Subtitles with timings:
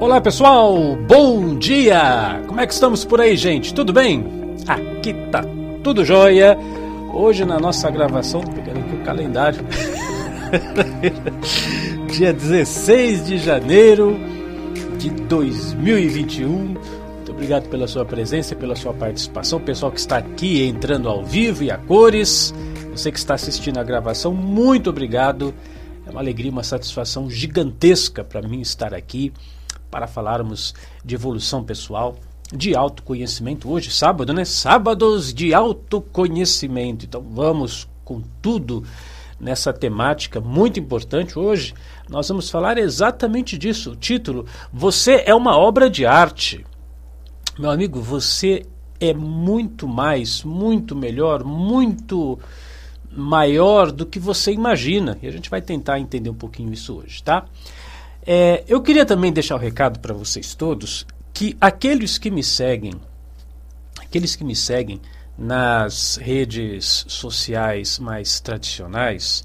[0.00, 2.40] Olá pessoal, bom dia!
[2.46, 3.74] Como é que estamos por aí, gente?
[3.74, 4.24] Tudo bem?
[4.68, 5.42] Aqui tá
[5.82, 6.56] tudo jóia.
[7.12, 9.58] Hoje na nossa gravação, tô pegando aqui o calendário.
[12.16, 14.16] Dia 16 de janeiro
[14.98, 16.48] de 2021.
[16.48, 19.58] Muito obrigado pela sua presença, pela sua participação.
[19.58, 22.54] Pessoal que está aqui entrando ao vivo e a cores.
[22.92, 25.52] Você que está assistindo a gravação, muito obrigado.
[26.06, 29.32] É uma alegria, uma satisfação gigantesca para mim estar aqui
[29.90, 30.74] para falarmos
[31.04, 32.16] de evolução pessoal,
[32.52, 33.70] de autoconhecimento.
[33.70, 34.44] Hoje, sábado, né?
[34.44, 37.04] Sábados de autoconhecimento.
[37.04, 38.84] Então vamos com tudo
[39.38, 41.38] nessa temática muito importante.
[41.38, 41.74] Hoje
[42.08, 43.92] nós vamos falar exatamente disso.
[43.92, 46.64] O título: Você é uma obra de arte.
[47.58, 48.64] Meu amigo, você
[49.00, 52.38] é muito mais, muito melhor, muito
[53.10, 55.18] maior do que você imagina.
[55.22, 57.44] E a gente vai tentar entender um pouquinho isso hoje, tá?
[58.30, 62.44] É, eu queria também deixar o um recado para vocês todos que aqueles que me
[62.44, 62.92] seguem,
[63.98, 65.00] aqueles que me seguem
[65.38, 69.42] nas redes sociais mais tradicionais,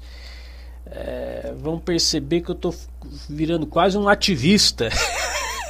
[0.84, 2.74] é, vão perceber que eu estou
[3.26, 4.90] virando quase um ativista.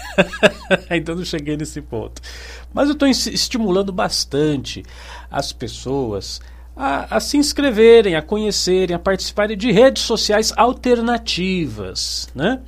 [0.90, 2.20] Ainda não cheguei nesse ponto.
[2.72, 4.82] Mas eu estou estimulando bastante
[5.30, 6.40] as pessoas
[6.76, 12.60] a, a, se inscreverem, a conhecerem, a participarem de redes sociais alternativas, né?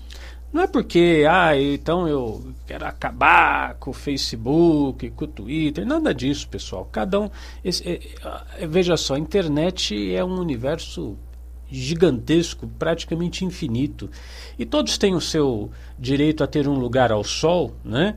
[0.57, 6.15] Não é porque, ah, então eu quero acabar com o Facebook, com o Twitter, nada
[6.15, 6.89] disso, pessoal.
[6.91, 7.31] Cada um.
[7.63, 8.01] Esse, é,
[8.61, 11.19] é, veja só, a internet é um universo
[11.71, 14.09] gigantesco, praticamente infinito.
[14.59, 18.17] E todos têm o seu direito a ter um lugar ao sol, né?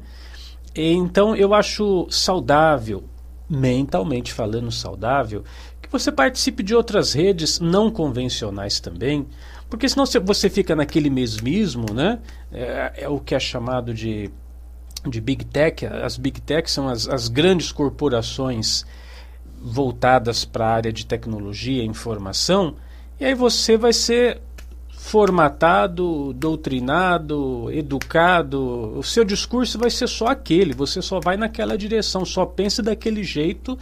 [0.74, 3.04] E, então eu acho saudável,
[3.50, 5.44] mentalmente falando saudável,
[5.82, 9.28] que você participe de outras redes não convencionais também
[9.70, 12.20] porque senão você fica naquele mesmismo, né?
[12.52, 14.32] É, é, o que é chamado de,
[15.08, 15.86] de Big Tech.
[15.86, 18.84] As Big Tech são as, as grandes corporações
[19.62, 22.76] voltadas para a área de tecnologia e informação.
[23.20, 24.42] E aí você vai ser
[24.90, 28.98] formatado, doutrinado, educado.
[28.98, 30.74] O seu discurso vai ser só aquele.
[30.74, 33.78] Você só vai naquela direção, só pensa daquele jeito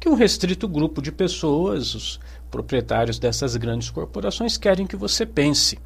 [0.00, 5.78] que um restrito grupo de pessoas, os proprietários dessas grandes corporações, querem que você pense.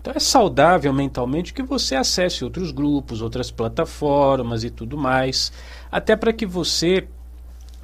[0.00, 5.52] Então é saudável mentalmente que você acesse outros grupos, outras plataformas e tudo mais,
[5.90, 7.08] até para que você,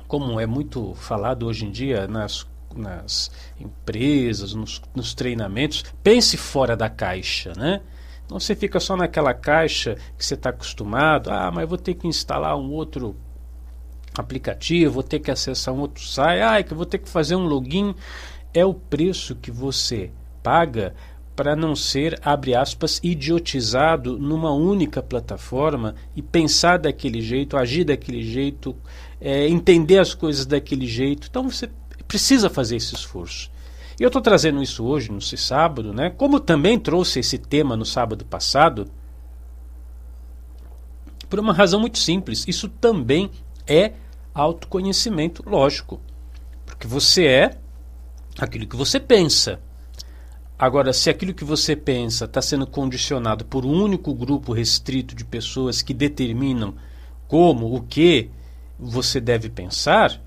[0.06, 2.46] como é muito falado hoje em dia nas,
[2.76, 7.80] nas empresas, nos, nos treinamentos, pense fora da caixa, né?
[8.30, 12.06] Não você fica só naquela caixa que você está acostumado, ah, mas vou ter que
[12.06, 13.16] instalar um outro
[14.16, 17.46] aplicativo, vou ter que acessar um outro site, ah, que vou ter que fazer um
[17.46, 17.94] login.
[18.52, 20.10] É o preço que você
[20.42, 20.94] paga
[21.34, 28.22] para não ser, abre aspas, idiotizado numa única plataforma e pensar daquele jeito, agir daquele
[28.22, 28.76] jeito,
[29.20, 31.28] é, entender as coisas daquele jeito.
[31.30, 31.70] Então você
[32.06, 33.50] precisa fazer esse esforço.
[33.98, 36.10] E eu estou trazendo isso hoje, no sábado, né?
[36.10, 38.86] como também trouxe esse tema no sábado passado,
[41.30, 42.44] por uma razão muito simples.
[42.46, 43.30] Isso também
[43.66, 43.92] é
[44.34, 46.00] autoconhecimento, lógico.
[46.64, 47.58] Porque você é
[48.38, 49.60] aquilo que você pensa.
[50.58, 55.24] Agora, se aquilo que você pensa está sendo condicionado por um único grupo restrito de
[55.24, 56.74] pessoas que determinam
[57.26, 58.30] como, o que
[58.78, 60.20] você deve pensar,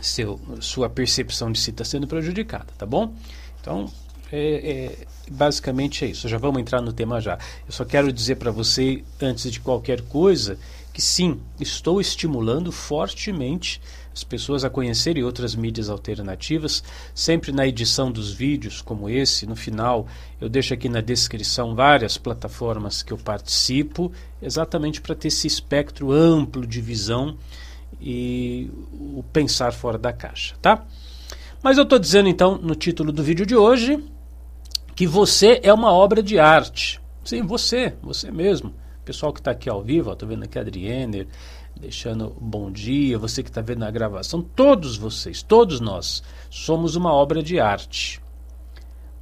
[0.00, 3.14] seu, sua percepção de si está sendo prejudicada, tá bom?
[3.60, 3.90] Então,
[4.30, 6.28] é, é, basicamente é isso.
[6.28, 7.38] Já vamos entrar no tema já.
[7.66, 10.58] Eu só quero dizer para você, antes de qualquer coisa,
[10.92, 13.80] que sim, estou estimulando fortemente
[14.14, 16.84] as pessoas a conhecerem outras mídias alternativas.
[17.14, 20.06] Sempre na edição dos vídeos, como esse, no final,
[20.40, 26.12] eu deixo aqui na descrição várias plataformas que eu participo, exatamente para ter esse espectro
[26.12, 27.36] amplo de visão
[28.00, 30.84] e o pensar fora da caixa, tá?
[31.62, 34.02] Mas eu estou dizendo então no título do vídeo de hoje
[34.94, 37.00] que você é uma obra de arte.
[37.24, 38.74] Sim, você, você mesmo.
[39.04, 41.26] Pessoal que está aqui ao vivo, estou vendo aqui a Adrienne,
[41.74, 47.12] deixando bom dia, você que está vendo na gravação, todos vocês, todos nós, somos uma
[47.12, 48.22] obra de arte.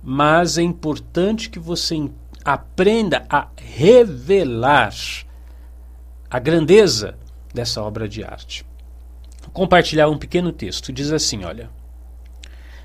[0.02, 2.10] Mas é importante que você
[2.44, 4.94] aprenda a revelar
[6.30, 7.16] a grandeza
[7.54, 8.66] dessa obra de arte.
[9.40, 10.92] Vou compartilhar um pequeno texto.
[10.92, 11.70] Diz assim: olha.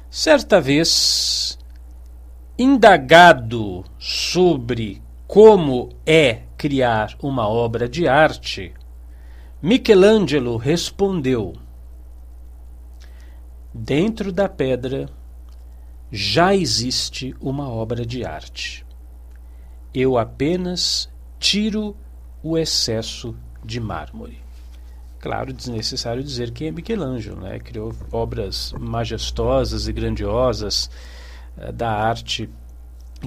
[0.09, 1.59] Certa vez,
[2.57, 8.73] indagado sobre como é criar uma obra de arte,
[9.61, 11.53] Michelangelo respondeu:
[13.71, 15.07] Dentro da pedra
[16.11, 18.83] já existe uma obra de arte.
[19.93, 21.07] Eu apenas
[21.37, 21.95] tiro
[22.41, 24.41] o excesso de mármore.
[25.19, 27.59] Claro, desnecessário dizer que é Michelangelo, né?
[27.59, 30.89] criou obras majestosas e grandiosas
[31.57, 32.49] uh, da arte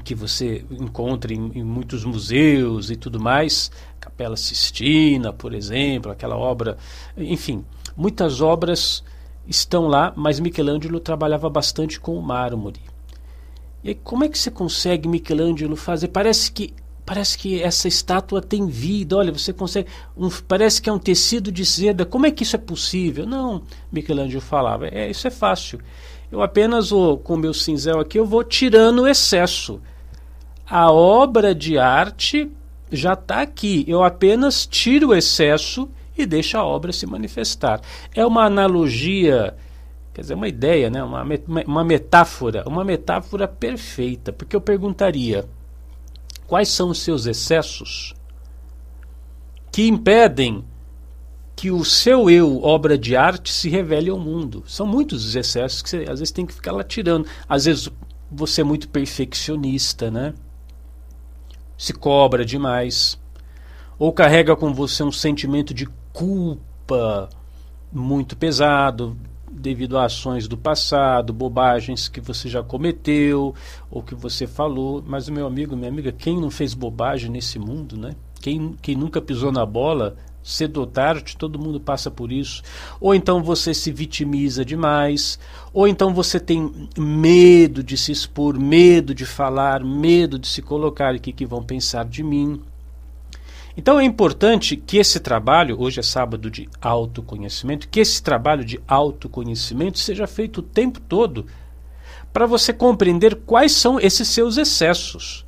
[0.04, 6.36] que você encontra em, em, muitos museus e tudo mais, Capela Sistina, por exemplo, aquela
[6.36, 6.76] obra,
[7.16, 7.64] enfim,
[7.96, 9.02] muitas obras
[9.46, 12.80] estão lá, mas Michelangelo trabalhava bastante com o mármore.
[13.82, 16.08] E como é que você consegue Michelangelo fazer?
[16.08, 16.74] Parece que
[17.08, 19.16] parece que essa estátua tem vida.
[19.16, 19.88] Olha, você consegue.
[20.14, 22.04] Um, parece que é um tecido de seda.
[22.04, 23.24] Como é que isso é possível?
[23.24, 24.88] Não, Michelangelo falava.
[24.88, 25.80] É, isso é fácil.
[26.30, 29.80] Eu apenas vou, com o meu cinzel aqui, eu vou tirando o excesso.
[30.68, 32.50] A obra de arte
[32.90, 33.84] já está aqui.
[33.88, 37.80] Eu apenas tiro o excesso e deixo a obra se manifestar.
[38.14, 39.54] É uma analogia,
[40.12, 41.02] quer dizer, uma ideia, né?
[41.02, 41.24] uma,
[41.66, 44.32] uma metáfora, uma metáfora perfeita.
[44.32, 45.48] Porque eu perguntaria
[46.48, 48.14] Quais são os seus excessos
[49.70, 50.64] que impedem
[51.58, 54.62] que o seu eu, obra de arte, se revele ao mundo?
[54.64, 57.26] São muitos os excessos que você às vezes tem que ficar lá tirando.
[57.48, 57.90] Às vezes
[58.30, 60.34] você é muito perfeccionista, né?
[61.76, 63.18] Se cobra demais.
[63.98, 67.28] Ou carrega com você um sentimento de culpa
[67.92, 69.16] muito pesado,
[69.50, 73.52] devido a ações do passado, bobagens que você já cometeu
[73.90, 75.02] ou que você falou.
[75.04, 78.14] Mas, meu amigo, minha amiga, quem não fez bobagem nesse mundo, né?
[78.40, 80.14] Quem, quem nunca pisou na bola,
[80.48, 82.62] cedo ou tarde, todo mundo passa por isso.
[83.00, 85.38] Ou então você se vitimiza demais,
[85.72, 91.14] ou então você tem medo de se expor, medo de falar, medo de se colocar,
[91.14, 92.60] o que, que vão pensar de mim.
[93.76, 98.80] Então é importante que esse trabalho, hoje é sábado de autoconhecimento, que esse trabalho de
[98.88, 101.46] autoconhecimento seja feito o tempo todo
[102.32, 105.46] para você compreender quais são esses seus excessos.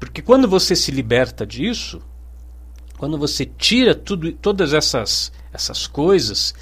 [0.00, 2.00] Porque quando você se liberta disso,
[3.02, 6.54] quando você tira tudo, todas essas, essas coisas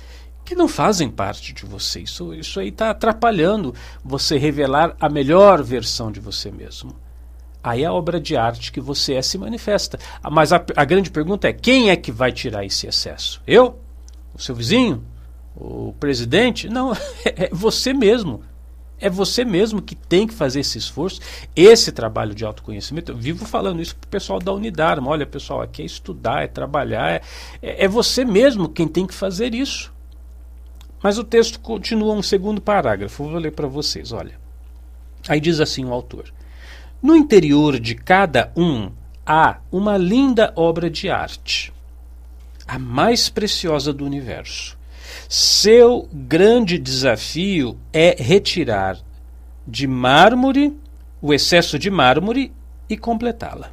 [0.42, 5.62] que não fazem parte de você, isso, isso aí está atrapalhando você revelar a melhor
[5.62, 6.96] versão de você mesmo
[7.62, 9.98] aí a obra de arte que você é se manifesta.
[10.32, 13.42] Mas a, a grande pergunta é: quem é que vai tirar esse excesso?
[13.46, 13.78] Eu?
[14.34, 15.04] O seu vizinho?
[15.54, 16.70] O presidente?
[16.70, 18.40] Não, é você mesmo.
[19.00, 21.20] É você mesmo que tem que fazer esse esforço,
[21.56, 23.12] esse trabalho de autoconhecimento.
[23.12, 25.08] Eu vivo falando isso para o pessoal da Unidarma.
[25.08, 27.22] Olha, pessoal, aqui é estudar, é trabalhar.
[27.62, 29.92] É, é, você mesmo quem tem que fazer isso.
[31.02, 33.24] Mas o texto continua um segundo parágrafo.
[33.24, 34.12] Vou ler para vocês.
[34.12, 34.38] Olha.
[35.28, 36.32] Aí diz assim o autor:
[37.02, 38.90] no interior de cada um
[39.24, 41.72] há uma linda obra de arte,
[42.66, 44.78] a mais preciosa do universo.
[45.28, 48.98] Seu grande desafio é retirar
[49.66, 50.76] de mármore
[51.22, 52.52] o excesso de mármore
[52.88, 53.72] e completá-la.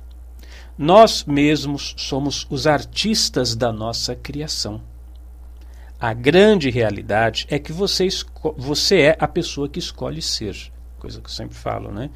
[0.78, 4.82] Nós mesmos somos os artistas da nossa criação.
[6.00, 8.08] A grande realidade é que você,
[8.56, 10.56] você é a pessoa que escolhe ser,
[11.00, 12.12] coisa que eu sempre falo, né?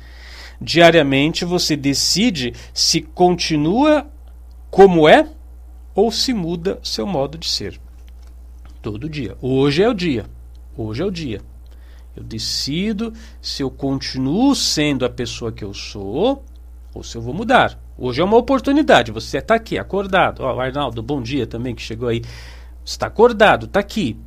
[0.62, 4.08] Diariamente você decide se continua
[4.70, 5.28] como é
[5.96, 7.80] ou se muda seu modo de ser.
[8.82, 9.38] Todo dia.
[9.42, 10.26] Hoje é o dia.
[10.76, 11.42] Hoje é o dia.
[12.16, 16.44] Eu decido se eu continuo sendo a pessoa que eu sou
[16.94, 17.80] ou se eu vou mudar.
[17.98, 19.12] Hoje é uma oportunidade.
[19.12, 20.42] Você está aqui, acordado.
[20.42, 22.22] Ó, oh, Arnaldo, bom dia também que chegou aí.
[22.84, 24.18] Está acordado, está aqui.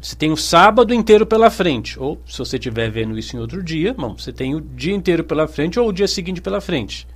[0.00, 1.98] Você tem o sábado inteiro pela frente.
[1.98, 5.24] Ou, se você estiver vendo isso em outro dia, bom, você tem o dia inteiro
[5.24, 7.08] pela frente ou o dia seguinte pela frente.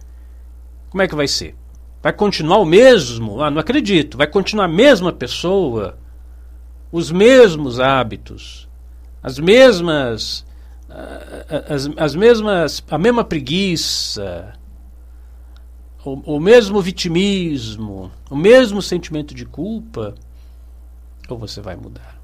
[0.88, 1.54] Como é que vai ser?
[2.02, 3.42] Vai continuar o mesmo?
[3.42, 4.16] Ah, não acredito.
[4.16, 5.99] Vai continuar a mesma pessoa,
[6.90, 8.69] os mesmos hábitos,
[9.23, 10.47] as mesmas.
[11.69, 12.83] As, as mesmas.
[12.90, 14.54] a mesma preguiça,
[16.04, 20.14] o, o mesmo vitimismo, o mesmo sentimento de culpa,
[21.28, 22.21] ou você vai mudar?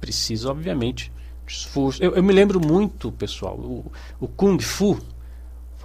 [0.00, 1.12] precisa, obviamente,
[1.46, 2.02] de esforço.
[2.02, 4.98] Eu, eu me lembro muito, pessoal, o, o Kung Fu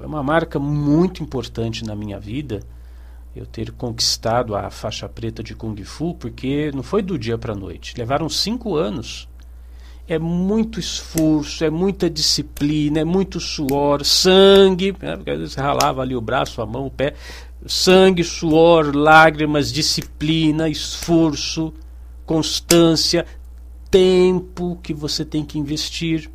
[0.03, 2.59] foi uma marca muito importante na minha vida.
[3.33, 7.53] Eu ter conquistado a faixa preta de Kung Fu, porque não foi do dia para
[7.53, 7.93] a noite.
[7.97, 9.29] Levaram cinco anos.
[10.05, 14.93] É muito esforço, é muita disciplina, é muito suor, sangue.
[15.01, 15.15] Né?
[15.15, 17.13] Porque às vezes ralava ali o braço, a mão, o pé.
[17.65, 21.73] Sangue, suor, lágrimas, disciplina, esforço,
[22.25, 23.25] constância,
[23.89, 26.29] tempo que você tem que investir.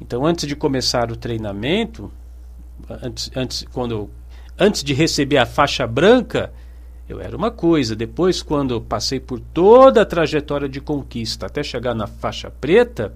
[0.00, 2.10] Então, antes de começar o treinamento,
[3.02, 4.10] antes, antes, quando,
[4.58, 6.52] antes de receber a faixa branca,
[7.08, 7.96] eu era uma coisa.
[7.96, 13.14] Depois, quando passei por toda a trajetória de conquista até chegar na faixa preta,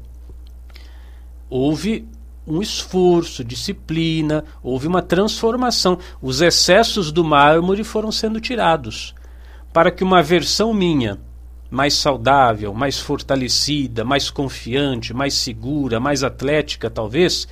[1.51, 2.07] houve
[2.47, 5.99] um esforço, disciplina, houve uma transformação.
[6.21, 9.15] Os excessos do mármore foram sendo tirados
[9.73, 11.19] para que uma versão minha,
[11.71, 17.49] mais saudável, mais fortalecida, mais confiante, mais segura, mais atlética, talvez,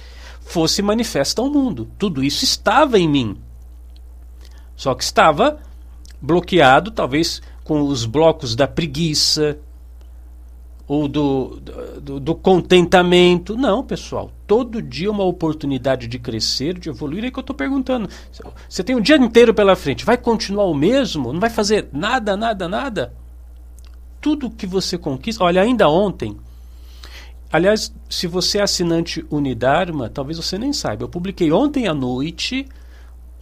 [0.50, 1.88] fosse manifesta ao mundo.
[1.98, 3.36] Tudo isso estava em mim.
[4.74, 5.58] Só que estava
[6.20, 9.58] bloqueado, talvez com os blocos da preguiça,
[10.88, 11.60] ou do,
[12.02, 13.56] do, do, contentamento.
[13.56, 14.32] Não, pessoal.
[14.44, 17.24] Todo dia uma oportunidade de crescer, de evoluir.
[17.24, 18.08] É que eu estou perguntando.
[18.68, 20.04] Você tem um dia inteiro pela frente.
[20.04, 21.32] Vai continuar o mesmo?
[21.32, 23.14] Não vai fazer nada, nada, nada?
[24.20, 25.44] Tudo que você conquista.
[25.44, 26.36] Olha, ainda ontem.
[27.52, 31.04] Aliás, se você é assinante Unidarma, talvez você nem saiba.
[31.04, 32.66] Eu publiquei ontem à noite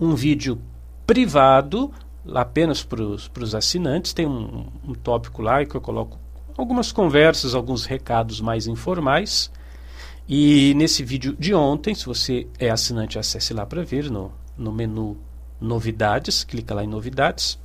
[0.01, 0.61] um vídeo
[1.07, 1.93] privado,
[2.35, 4.15] apenas para os assinantes.
[4.15, 6.19] Tem um, um tópico lá que eu coloco
[6.57, 9.51] algumas conversas, alguns recados mais informais.
[10.27, 14.73] E nesse vídeo de ontem, se você é assinante, acesse lá para ver no, no
[14.73, 15.19] menu
[15.61, 17.59] Novidades, clica lá em Novidades.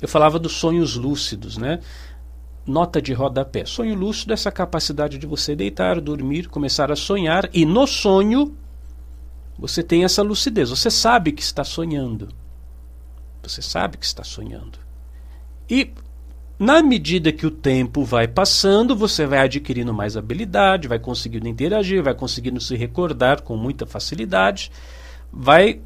[0.00, 1.80] Eu falava dos sonhos lúcidos, né?
[2.66, 3.66] Nota de rodapé.
[3.66, 8.56] Sonho lúcido é essa capacidade de você deitar, dormir, começar a sonhar e no sonho
[9.58, 10.70] você tem essa lucidez.
[10.70, 12.28] Você sabe que está sonhando.
[13.42, 14.78] Você sabe que está sonhando.
[15.68, 15.90] E
[16.58, 22.02] na medida que o tempo vai passando, você vai adquirindo mais habilidade, vai conseguindo interagir,
[22.02, 24.70] vai conseguindo se recordar com muita facilidade,
[25.32, 25.80] vai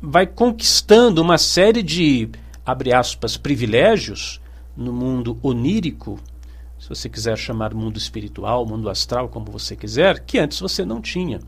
[0.00, 2.28] vai conquistando uma série de
[2.64, 4.40] abre aspas privilégios
[4.78, 6.18] no mundo onírico,
[6.78, 11.02] se você quiser chamar mundo espiritual, mundo astral, como você quiser, que antes você não
[11.02, 11.40] tinha.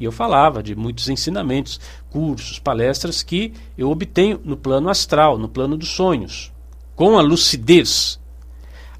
[0.00, 5.48] E eu falava de muitos ensinamentos, cursos, palestras que eu obtenho no plano astral, no
[5.48, 6.52] plano dos sonhos
[6.98, 8.18] com a lucidez.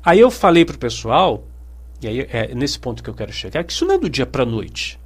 [0.05, 1.43] Aí eu falei para o pessoal,
[2.01, 4.25] e aí é nesse ponto que eu quero chegar, que isso não é do dia
[4.25, 5.01] para a noite.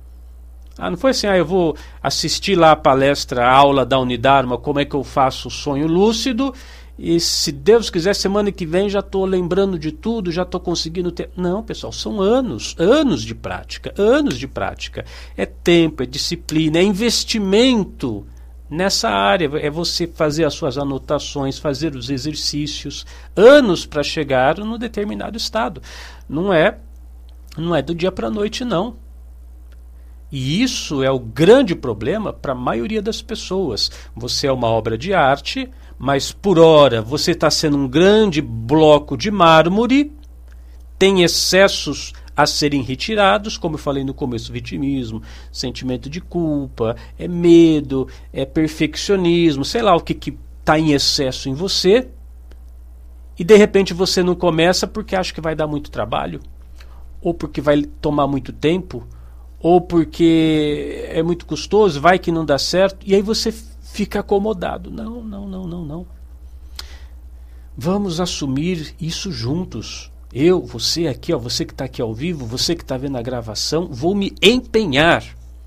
[0.77, 4.59] Ah, não foi assim, ah, eu vou assistir lá a palestra, a aula da Unidarma,
[4.59, 6.55] como é que eu faço o sonho lúcido,
[6.99, 11.11] e se Deus quiser, semana que vem já estou lembrando de tudo, já estou conseguindo
[11.11, 11.31] ter.
[11.37, 15.05] Não, pessoal, são anos, anos de prática, anos de prática.
[15.37, 18.27] É tempo, é disciplina, é investimento
[18.69, 19.51] nessa área.
[19.59, 25.83] É você fazer as suas anotações, fazer os exercícios, anos para chegar no determinado estado.
[26.29, 26.79] Não é,
[27.57, 28.97] não é do dia para a noite, não.
[30.31, 33.91] E isso é o grande problema para a maioria das pessoas.
[34.15, 35.71] Você é uma obra de arte,
[36.03, 40.13] mas por hora você está sendo um grande bloco de mármore,
[40.99, 47.29] tem excessos a serem retirados, como eu falei no começo, vitimismo, sentimento de culpa, é
[47.29, 52.09] medo, é perfeccionismo, sei lá o que está em excesso em você,
[53.39, 56.41] e de repente você não começa porque acha que vai dar muito trabalho,
[57.21, 59.07] ou porque vai tomar muito tempo,
[59.61, 63.55] ou porque é muito custoso, vai que não dá certo, e aí você
[63.93, 64.91] fica acomodado.
[64.91, 66.07] Não, não, não, não, não.
[67.77, 70.11] Vamos assumir isso juntos.
[70.33, 73.23] Eu, você aqui, ó, você que está aqui ao vivo, você que está vendo a
[73.23, 75.25] gravação, vou me empenhar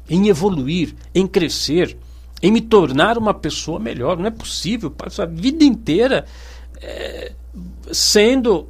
[0.10, 1.96] em evoluir, em crescer,
[2.42, 4.18] em me tornar uma pessoa melhor.
[4.18, 6.26] Não é possível passar a vida inteira
[6.82, 7.32] é,
[7.92, 8.68] sendo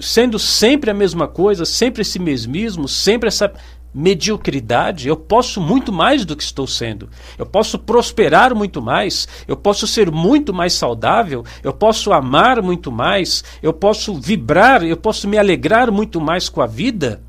[0.00, 3.52] sendo sempre a mesma coisa, sempre esse mesmismo, sempre essa
[3.96, 7.08] mediocridade, eu posso muito mais do que estou sendo.
[7.38, 12.92] Eu posso prosperar muito mais, eu posso ser muito mais saudável, eu posso amar muito
[12.92, 17.22] mais, eu posso vibrar, eu posso me alegrar muito mais com a vida.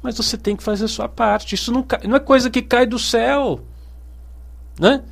[0.00, 1.56] Mas você tem que fazer a sua parte.
[1.56, 3.60] Isso não, não é coisa que cai do céu.
[4.78, 5.02] Né?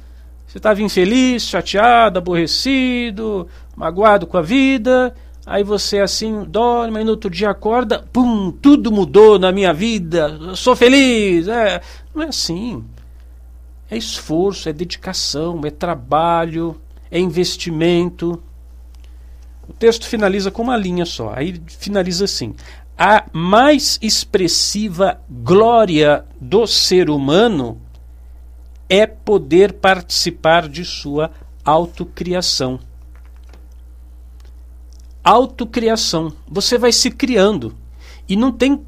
[0.47, 5.13] Você estava infeliz, chateado, aborrecido, magoado com a vida
[5.50, 10.54] Aí você assim dorme, e no outro dia acorda, pum, tudo mudou na minha vida,
[10.54, 11.49] sou feliz.
[11.49, 11.80] É,
[12.14, 12.85] não é assim.
[13.90, 16.80] É esforço, é dedicação, é trabalho,
[17.11, 18.40] é investimento.
[19.69, 21.33] O texto finaliza com uma linha só.
[21.35, 22.54] Aí finaliza assim:
[22.97, 27.80] a mais expressiva glória do ser humano
[28.88, 31.33] é poder participar de sua
[31.64, 32.78] autocriação
[35.31, 36.33] autocriação.
[36.49, 37.75] Você vai se criando.
[38.29, 38.85] E não tem,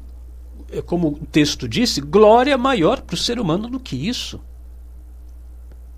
[0.71, 4.39] é como o texto disse, glória maior para o ser humano do que isso.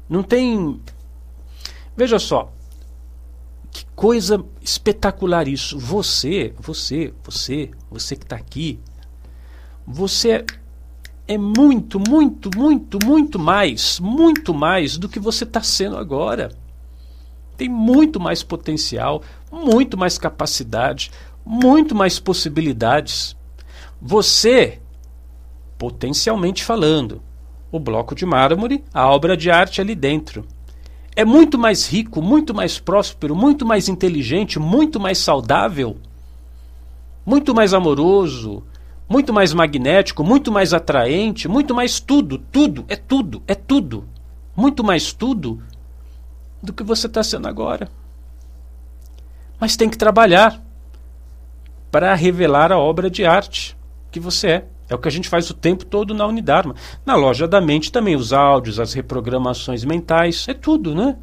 [0.07, 0.79] Não tem.
[1.97, 2.51] Veja só.
[3.71, 5.79] Que coisa espetacular isso.
[5.79, 8.79] Você, você, você, você que está aqui.
[9.85, 10.45] Você é,
[11.27, 16.51] é muito, muito, muito, muito mais, muito mais do que você está sendo agora
[17.57, 19.21] tem muito mais potencial,
[19.51, 21.11] muito mais capacidade,
[21.45, 23.35] muito mais possibilidades.
[24.01, 24.79] Você
[25.77, 27.21] potencialmente falando.
[27.71, 30.45] O bloco de mármore, a obra de arte ali dentro.
[31.15, 35.97] É muito mais rico, muito mais próspero, muito mais inteligente, muito mais saudável,
[37.25, 38.63] muito mais amoroso,
[39.07, 44.05] muito mais magnético, muito mais atraente, muito mais tudo, tudo, é tudo, é tudo.
[44.55, 45.61] Muito mais tudo
[46.61, 47.89] do que você está sendo agora.
[49.59, 50.61] Mas tem que trabalhar
[51.91, 53.77] para revelar a obra de arte
[54.11, 54.65] que você é.
[54.87, 56.75] É o que a gente faz o tempo todo na Unidarma.
[57.05, 61.17] Na loja da mente também, os áudios, as reprogramações mentais, é tudo, né?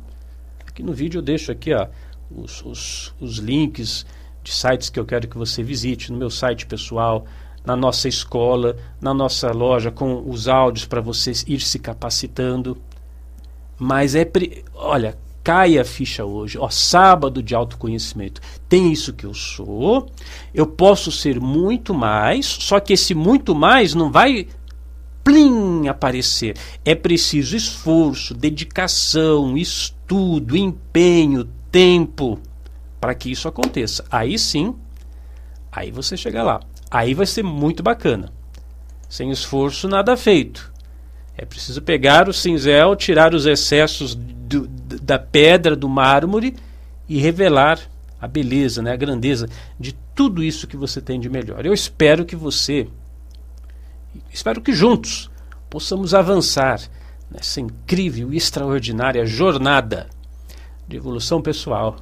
[0.66, 1.86] Aqui no vídeo eu deixo aqui ó,
[2.30, 4.04] os, os, os links
[4.42, 7.24] de sites que eu quero que você visite, no meu site pessoal,
[7.64, 12.76] na nossa escola, na nossa loja, com os áudios para você ir se capacitando.
[13.82, 14.24] Mas é.
[14.24, 14.64] Pre...
[14.74, 16.56] Olha, cai a ficha hoje.
[16.56, 18.40] Ó, sábado de autoconhecimento.
[18.68, 20.08] Tem isso que eu sou.
[20.54, 24.46] Eu posso ser muito mais, só que esse muito mais não vai
[25.24, 26.56] plim aparecer.
[26.84, 32.38] É preciso esforço, dedicação, estudo, empenho, tempo
[33.00, 34.04] para que isso aconteça.
[34.08, 34.76] Aí sim,
[35.72, 36.60] aí você chega lá.
[36.88, 38.32] Aí vai ser muito bacana.
[39.08, 40.72] Sem esforço, nada feito.
[41.36, 46.54] É preciso pegar o cinzel, tirar os excessos do, da pedra, do mármore
[47.08, 47.80] e revelar
[48.20, 49.48] a beleza, né, a grandeza
[49.78, 51.66] de tudo isso que você tem de melhor.
[51.66, 52.86] Eu espero que você,
[54.30, 55.30] espero que juntos
[55.68, 56.80] possamos avançar
[57.30, 60.08] nessa incrível e extraordinária jornada
[60.86, 61.96] de evolução pessoal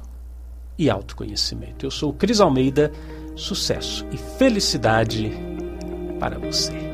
[0.77, 1.85] e autoconhecimento.
[1.85, 2.91] Eu sou o Cris Almeida,
[3.35, 5.31] sucesso e felicidade
[6.19, 6.90] para você.